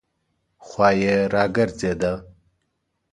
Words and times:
خوا 0.65 0.89
یې 1.01 1.15
راګرځېده. 1.33 2.13